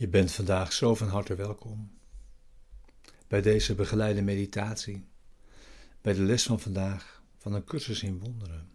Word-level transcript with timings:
Je 0.00 0.08
bent 0.08 0.32
vandaag 0.32 0.72
zo 0.72 0.94
van 0.94 1.08
harte 1.08 1.34
welkom 1.34 1.90
bij 3.28 3.42
deze 3.42 3.74
begeleide 3.74 4.22
meditatie, 4.22 5.04
bij 6.00 6.12
de 6.12 6.22
les 6.22 6.42
van 6.42 6.60
vandaag 6.60 7.22
van 7.36 7.52
een 7.52 7.64
cursus 7.64 8.02
in 8.02 8.18
wonderen. 8.18 8.70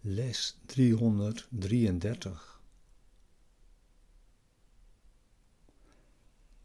Les 0.00 0.58
333. 0.66 2.62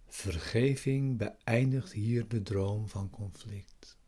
Vergeving 0.07 1.17
beëindigt 1.17 1.91
hier 1.91 2.27
de 2.27 2.41
droom 2.41 2.89
van 2.89 3.09
conflict. 3.09 3.98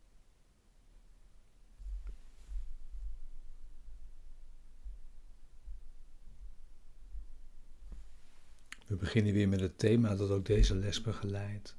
We 8.92 8.98
beginnen 8.98 9.32
weer 9.32 9.48
met 9.48 9.60
het 9.60 9.78
thema 9.78 10.14
dat 10.14 10.30
ook 10.30 10.46
deze 10.46 10.74
les 10.74 11.00
begeleidt. 11.02 11.76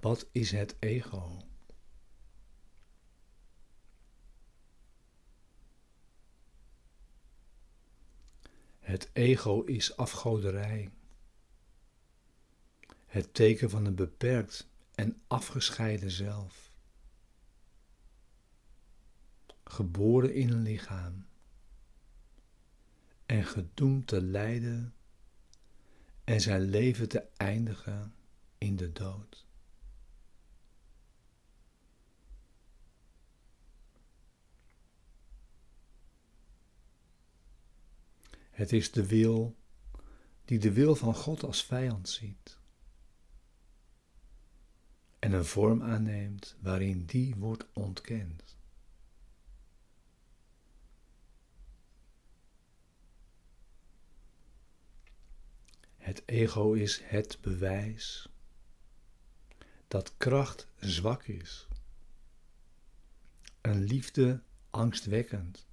Wat 0.00 0.28
is 0.32 0.50
het 0.50 0.76
ego? 0.78 1.42
Het 8.78 9.10
ego 9.12 9.62
is 9.62 9.96
afgoderij. 9.96 10.90
Het 13.06 13.34
teken 13.34 13.70
van 13.70 13.84
een 13.84 13.94
beperkt 13.94 14.68
en 14.94 15.22
afgescheiden 15.26 16.10
zelf. 16.10 16.72
Geboren 19.64 20.34
in 20.34 20.50
een 20.50 20.62
lichaam 20.62 21.26
en 23.26 23.44
gedoemd 23.44 24.06
te 24.06 24.22
lijden 24.22 24.94
en 26.30 26.40
zijn 26.40 26.62
leven 26.62 27.08
te 27.08 27.26
eindigen 27.36 28.14
in 28.58 28.76
de 28.76 28.92
dood. 28.92 29.46
Het 38.50 38.72
is 38.72 38.92
de 38.92 39.06
wil 39.06 39.56
die 40.44 40.58
de 40.58 40.72
wil 40.72 40.94
van 40.94 41.14
God 41.14 41.42
als 41.42 41.64
vijand 41.64 42.08
ziet 42.08 42.58
en 45.18 45.32
een 45.32 45.44
vorm 45.44 45.82
aanneemt 45.82 46.56
waarin 46.60 47.06
die 47.06 47.34
wordt 47.36 47.66
ontkend. 47.72 48.59
Het 56.10 56.22
ego 56.26 56.72
is 56.72 57.00
het 57.04 57.38
bewijs 57.40 58.28
dat 59.88 60.16
kracht 60.16 60.68
zwak 60.76 61.24
is, 61.24 61.68
een 63.60 63.82
liefde 63.84 64.42
angstwekkend, 64.70 65.66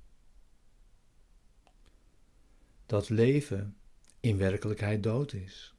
dat 2.85 3.09
leven 3.09 3.77
in 4.19 4.37
werkelijkheid 4.37 5.03
dood 5.03 5.33
is 5.33 5.73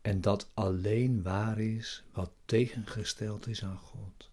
en 0.00 0.20
dat 0.20 0.50
alleen 0.54 1.22
waar 1.22 1.58
is 1.58 2.04
wat 2.12 2.32
tegengesteld 2.44 3.46
is 3.46 3.64
aan 3.64 3.78
God. 3.78 4.30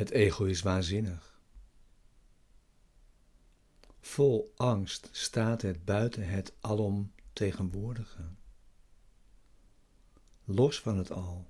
Het 0.00 0.10
ego 0.10 0.44
is 0.44 0.62
waanzinnig. 0.62 1.40
Vol 4.00 4.52
angst 4.56 5.08
staat 5.12 5.62
het 5.62 5.84
buiten 5.84 6.28
het 6.28 6.52
alomtegenwoordige, 6.60 8.22
los 10.44 10.80
van 10.80 10.98
het 10.98 11.10
al 11.10 11.48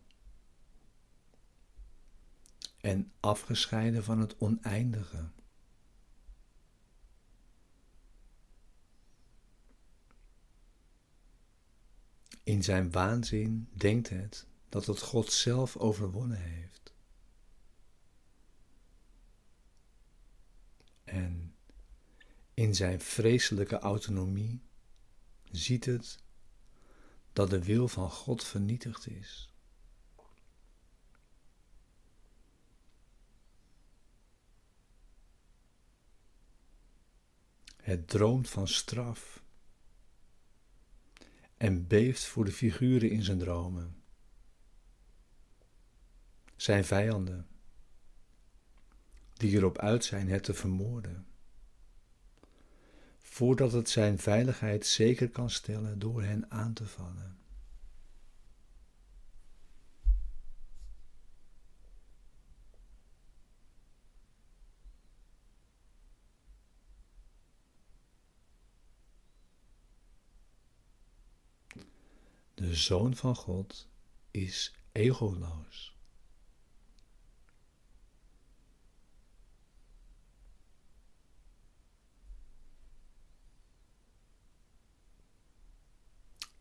en 2.81 3.12
afgescheiden 3.21 4.05
van 4.05 4.21
het 4.21 4.39
oneindige. 4.39 5.28
In 12.43 12.62
zijn 12.62 12.91
waanzin 12.91 13.69
denkt 13.72 14.09
het 14.09 14.47
dat 14.69 14.87
het 14.87 15.00
God 15.00 15.33
zelf 15.33 15.77
overwonnen 15.77 16.41
heeft. 16.41 16.90
En 21.10 21.54
in 22.54 22.75
zijn 22.75 23.00
vreselijke 23.00 23.78
autonomie 23.78 24.60
ziet 25.50 25.84
het 25.84 26.19
dat 27.32 27.50
de 27.50 27.65
wil 27.65 27.88
van 27.88 28.10
God 28.10 28.44
vernietigd 28.44 29.06
is. 29.06 29.53
Het 37.77 38.09
droomt 38.09 38.48
van 38.48 38.69
straf 38.69 39.42
en 41.56 41.87
beeft 41.87 42.25
voor 42.25 42.44
de 42.44 42.53
figuren 42.53 43.10
in 43.10 43.22
zijn 43.22 43.38
dromen, 43.38 44.03
zijn 46.56 46.84
vijanden 46.84 47.48
die 49.41 49.56
erop 49.56 49.78
uit 49.78 50.05
zijn 50.05 50.28
het 50.28 50.43
te 50.43 50.55
vermoorden, 50.55 51.27
voordat 53.19 53.73
het 53.73 53.89
zijn 53.89 54.19
veiligheid 54.19 54.87
zeker 54.87 55.31
kan 55.31 55.51
stellen 55.51 55.99
door 55.99 56.23
hen 56.23 56.51
aan 56.51 56.73
te 56.73 56.87
vallen. 56.87 57.39
De 72.54 72.75
Zoon 72.75 73.16
van 73.16 73.36
God 73.36 73.89
is 74.31 74.75
egoloos. 74.93 75.99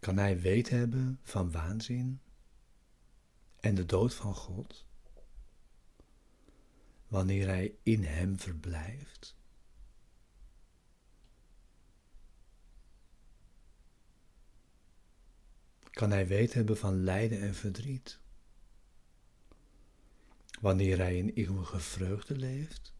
Kan 0.09 0.17
hij 0.17 0.39
weet 0.39 0.69
hebben 0.69 1.19
van 1.23 1.51
waanzin 1.51 2.21
en 3.59 3.75
de 3.75 3.85
dood 3.85 4.13
van 4.13 4.35
God, 4.35 4.85
wanneer 7.07 7.47
hij 7.47 7.75
in 7.83 8.03
hem 8.03 8.39
verblijft? 8.39 9.35
Kan 15.89 16.11
hij 16.11 16.27
weet 16.27 16.53
hebben 16.53 16.77
van 16.77 17.03
lijden 17.03 17.41
en 17.41 17.55
verdriet, 17.55 18.19
wanneer 20.61 20.97
hij 20.97 21.17
in 21.17 21.29
eeuwige 21.29 21.79
vreugde 21.79 22.35
leeft? 22.35 22.93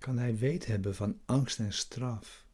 Kan 0.00 0.18
hij 0.18 0.36
weet 0.36 0.66
hebben 0.66 0.94
van 0.94 1.20
angst 1.24 1.58
en 1.58 1.72
straf, 1.72 2.46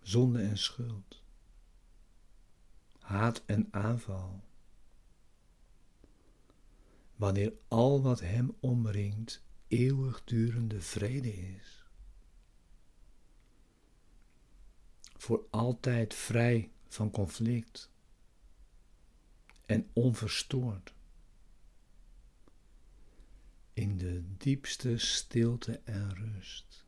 zonde 0.00 0.42
en 0.42 0.58
schuld, 0.58 1.22
haat 2.98 3.42
en 3.46 3.68
aanval. 3.70 4.44
Wanneer 7.16 7.52
al 7.68 8.02
wat 8.02 8.20
hem 8.20 8.56
omringt 8.60 9.42
eeuwigdurende 9.68 10.80
vrede 10.80 11.32
is, 11.32 11.84
voor 15.16 15.46
altijd 15.50 16.14
vrij 16.14 16.70
van 16.88 17.10
conflict 17.10 17.90
en 19.66 19.90
onverstoord 19.92 20.94
in 23.72 23.96
de 23.96 24.22
diepste 24.36 24.98
stilte 24.98 25.80
en 25.84 26.14
rust. 26.14 26.86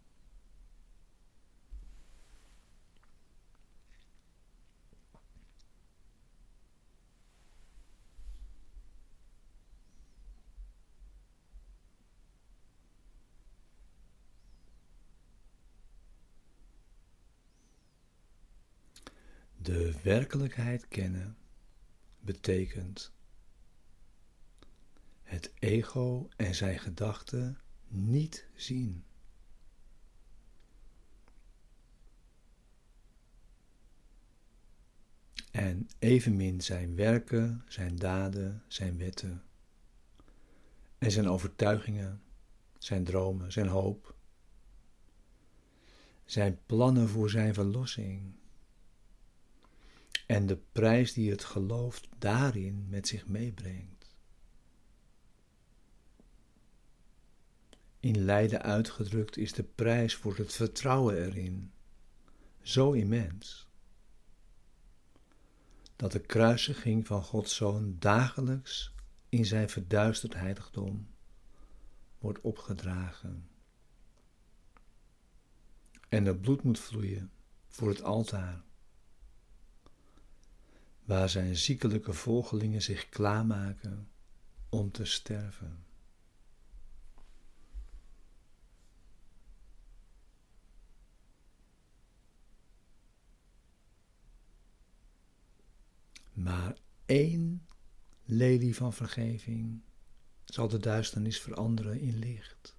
De 19.57 19.95
werkelijkheid 20.03 20.89
kennen 20.89 21.37
betekent 22.21 23.13
het 25.25 25.53
ego 25.59 26.29
en 26.37 26.55
zijn 26.55 26.79
gedachten 26.79 27.59
niet 27.89 28.47
zien. 28.55 29.05
En 35.51 35.89
evenmin 35.99 36.61
zijn 36.61 36.95
werken, 36.95 37.65
zijn 37.69 37.97
daden, 37.97 38.63
zijn 38.69 38.99
wetten 38.99 39.43
en 40.99 41.11
zijn 41.11 41.29
overtuigingen, 41.29 42.23
zijn 42.79 43.05
dromen, 43.05 43.53
zijn 43.53 43.69
hoop, 43.69 44.15
zijn 46.25 46.59
plannen 46.67 47.09
voor 47.09 47.31
zijn 47.31 47.55
verlossing 47.55 48.35
en 50.27 50.47
de 50.47 50.59
prijs 50.73 51.13
die 51.13 51.31
het 51.31 51.45
geloof 51.45 52.01
daarin 52.19 52.87
met 52.89 53.09
zich 53.09 53.27
meebrengt. 53.27 53.94
In 58.05 58.25
lijden 58.25 58.63
uitgedrukt 58.63 59.37
is 59.37 59.53
de 59.53 59.63
prijs 59.63 60.15
voor 60.15 60.37
het 60.37 60.53
vertrouwen 60.53 61.17
erin 61.17 61.73
zo 62.63 62.93
immens 62.93 63.69
dat 65.97 66.13
de 66.13 66.21
kruisiging 66.21 67.07
van 67.07 67.23
Gods 67.23 67.57
Zoon 67.57 67.97
dagelijks 67.99 68.95
in 69.29 69.45
zijn 69.45 69.69
verduisterd 69.69 70.35
heiligdom 70.35 71.09
wordt 72.19 72.41
opgedragen. 72.41 73.49
En 76.09 76.25
het 76.25 76.41
bloed 76.41 76.63
moet 76.63 76.79
vloeien 76.79 77.31
voor 77.69 77.89
het 77.89 78.03
altaar, 78.03 78.65
waar 81.05 81.29
zijn 81.29 81.57
ziekelijke 81.57 82.13
volgelingen 82.13 82.83
zich 82.83 83.09
klaarmaken 83.09 84.09
om 84.69 84.91
te 84.91 85.05
sterven. 85.05 85.84
Maar 96.45 96.77
één 97.07 97.67
lelie 98.25 98.77
van 98.77 98.93
vergeving 98.93 99.81
zal 100.45 100.69
de 100.69 100.79
duisternis 100.79 101.41
veranderen 101.41 102.01
in 102.01 102.19
licht. 102.19 102.77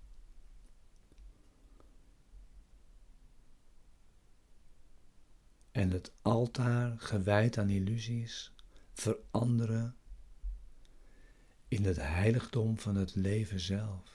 En 5.72 5.92
het 5.92 6.12
altaar 6.22 7.00
gewijd 7.00 7.58
aan 7.58 7.70
illusies 7.70 8.54
veranderen 8.94 9.96
in 11.68 11.86
het 11.86 11.98
heiligdom 11.98 12.80
van 12.80 12.96
het 12.96 13.16
leven 13.16 13.60
zelf. 13.60 14.15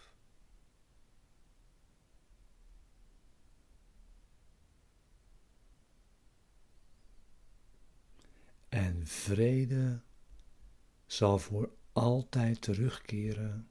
Vrede 9.07 10.01
zal 11.07 11.39
voor 11.39 11.73
altijd 11.93 12.63
terugkeren 12.63 13.69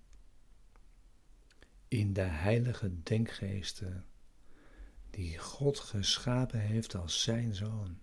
in 1.88 2.14
de 2.14 2.22
heilige 2.22 3.04
denkgeesten 3.04 4.06
die 5.10 5.38
God 5.38 5.80
geschapen 5.80 6.60
heeft 6.60 6.96
als 6.96 7.24
zijn 7.24 7.56
zoon. 7.56 8.00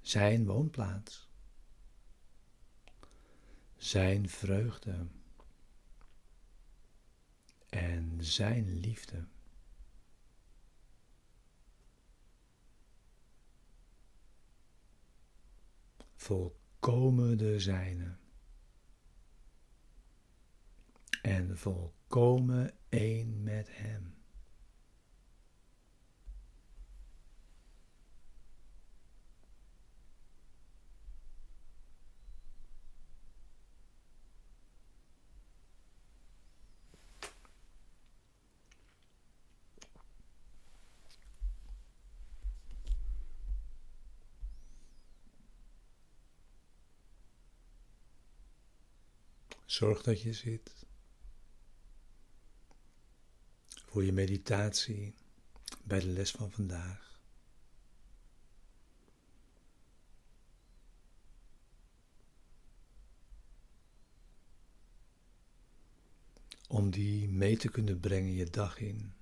Zijn 0.00 0.46
woonplaats. 0.46 1.28
Zijn 3.76 4.28
vreugde. 4.28 5.06
En 7.68 8.16
zijn 8.18 8.80
liefde. 8.80 9.26
Volkomen 16.28 17.38
de 17.38 17.60
zijne. 17.60 18.16
En 21.22 21.58
volkomen 21.58 22.74
één 22.88 23.42
met 23.42 23.68
Hem. 23.70 24.17
Zorg 49.68 50.02
dat 50.02 50.22
je 50.22 50.32
zit. 50.32 50.86
Voor 53.68 54.04
je 54.04 54.12
meditatie 54.12 55.14
bij 55.82 56.00
de 56.00 56.06
les 56.06 56.30
van 56.30 56.50
vandaag. 56.50 57.20
Om 66.68 66.90
die 66.90 67.28
mee 67.28 67.56
te 67.56 67.68
kunnen 67.68 68.00
brengen 68.00 68.32
je 68.32 68.50
dag 68.50 68.78
in. 68.78 69.17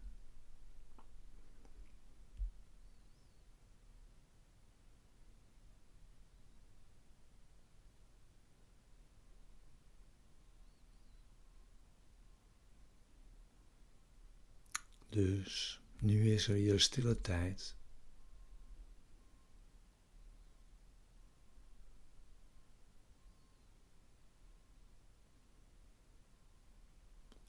Nu 16.06 16.32
is 16.32 16.48
er 16.48 16.54
hier 16.54 16.80
stille 16.80 17.20
tijd. 17.20 17.74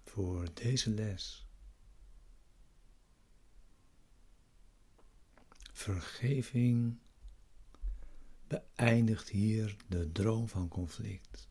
Voor 0.03 0.53
deze 0.53 0.89
les. 0.89 1.45
Vergeving 5.71 6.97
beëindigt 8.47 9.29
hier 9.29 9.75
de 9.87 10.11
droom 10.11 10.47
van 10.47 10.67
conflict. 10.67 11.46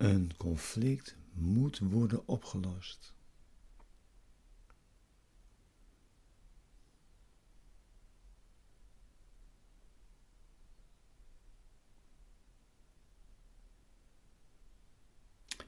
Een 0.00 0.36
conflict 0.36 1.16
moet 1.32 1.78
worden 1.78 2.28
opgelost. 2.28 3.14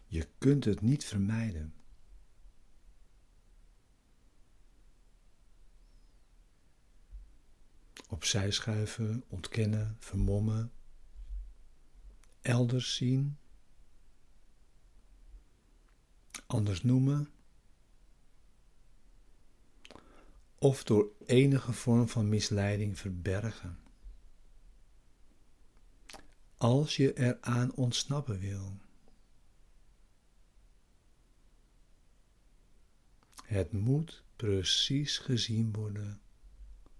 Je 0.06 0.28
kunt 0.38 0.64
het 0.64 0.80
niet 0.80 1.04
vermijden. 1.04 1.74
Opzij 8.08 8.50
schuiven, 8.50 9.24
ontkennen, 9.28 9.96
vermommen, 9.98 10.72
elders 12.40 12.94
zien 12.94 13.40
anders 16.52 16.82
noemen, 16.82 17.30
of 20.58 20.84
door 20.84 21.12
enige 21.26 21.72
vorm 21.72 22.08
van 22.08 22.28
misleiding 22.28 22.98
verbergen. 22.98 23.78
Als 26.56 26.96
je 26.96 27.14
eraan 27.18 27.74
ontsnappen 27.74 28.38
wil. 28.38 28.76
Het 33.44 33.72
moet 33.72 34.22
precies 34.36 35.18
gezien 35.18 35.72
worden 35.72 36.20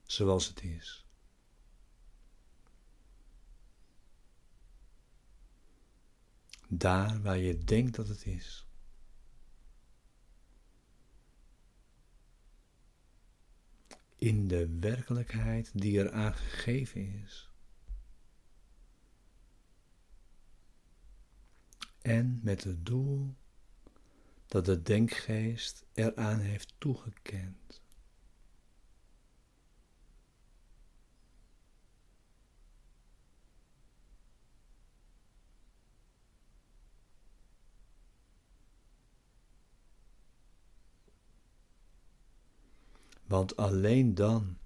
zoals 0.06 0.48
het 0.48 0.62
is. 0.62 1.02
daar 6.78 7.22
waar 7.22 7.38
je 7.38 7.58
denkt 7.58 7.96
dat 7.96 8.08
het 8.08 8.26
is. 8.26 8.66
In 14.22 14.48
de 14.48 14.78
werkelijkheid 14.80 15.70
die 15.74 15.98
er 16.00 16.12
aan 16.12 16.34
gegeven 16.34 17.22
is. 17.22 17.50
En 22.02 22.40
met 22.42 22.64
het 22.64 22.86
doel 22.86 23.34
dat 24.46 24.64
de 24.64 24.82
denkgeest 24.82 25.84
eraan 25.92 26.38
heeft 26.38 26.74
toegekend. 26.78 27.81
Want 43.32 43.56
alleen 43.56 44.14
dan 44.14 44.58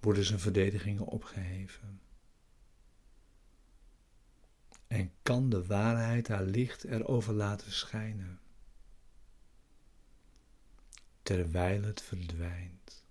worden 0.00 0.24
zijn 0.24 0.38
verdedigingen 0.38 1.04
opgeheven. 1.04 2.00
En 4.86 5.12
kan 5.22 5.50
de 5.50 5.66
waarheid 5.66 6.28
haar 6.28 6.44
licht 6.44 6.84
erover 6.84 7.32
laten 7.34 7.72
schijnen, 7.72 8.40
terwijl 11.22 11.82
het 11.82 12.02
verdwijnt. 12.02 13.01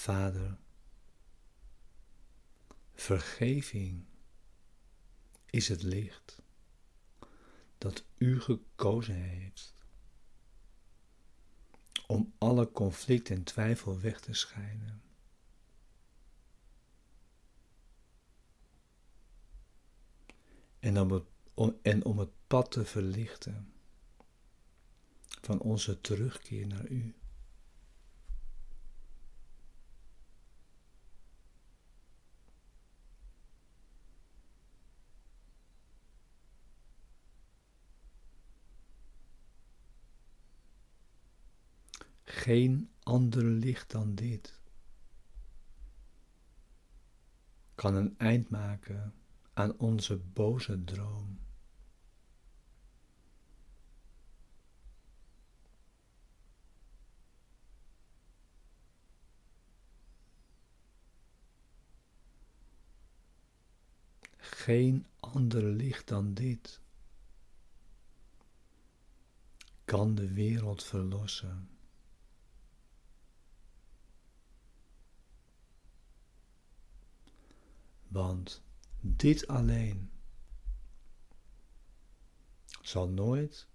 Vader, 0.00 0.58
vergeving 2.94 4.04
is 5.50 5.68
het 5.68 5.82
licht 5.82 6.42
dat 7.78 8.04
U 8.18 8.40
gekozen 8.40 9.14
heeft 9.14 9.74
om 12.06 12.32
alle 12.38 12.72
conflict 12.72 13.30
en 13.30 13.42
twijfel 13.42 14.00
weg 14.00 14.20
te 14.20 14.34
schijnen. 14.34 15.02
En 20.78 21.00
om 22.04 22.18
het, 22.18 22.30
pad 22.46 22.70
te 22.70 22.84
verlichten 22.84 23.72
van 25.40 25.60
onze 25.60 26.00
terugkeer 26.00 26.66
naar 26.66 26.88
U. 26.88 27.19
Geen 42.40 42.90
ander 43.02 43.44
licht 43.44 43.90
dan 43.90 44.14
dit 44.14 44.60
kan 47.74 47.94
een 47.94 48.18
eind 48.18 48.48
maken 48.50 49.14
aan 49.52 49.78
onze 49.78 50.16
boze 50.16 50.84
droom. 50.84 51.38
Geen 64.36 65.06
ander 65.20 65.62
licht 65.62 66.08
dan 66.08 66.34
dit 66.34 66.80
kan 69.84 70.14
de 70.14 70.32
wereld 70.32 70.84
verlossen. 70.84 71.79
Want 78.10 78.62
dit 79.00 79.46
alleen 79.46 80.10
zal 82.82 83.08
nooit 83.08 83.68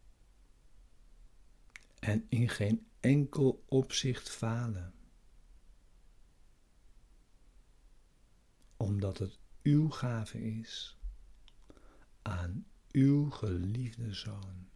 en 1.99 2.25
in 2.29 2.49
geen 2.49 2.87
enkel 2.99 3.63
opzicht 3.67 4.29
falen, 4.29 4.93
omdat 8.77 9.17
het 9.17 9.39
uw 9.63 9.89
gave 9.89 10.41
is 10.41 10.97
aan 12.21 12.65
uw 12.91 13.29
geliefde 13.29 14.13
zoon. 14.13 14.69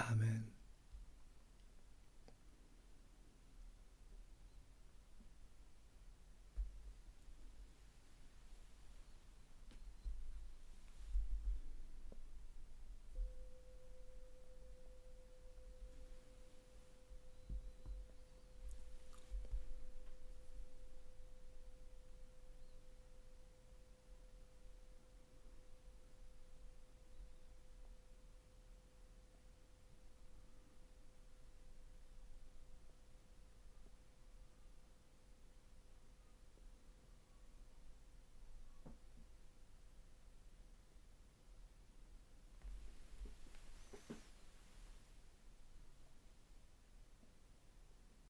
Amen. 0.00 0.44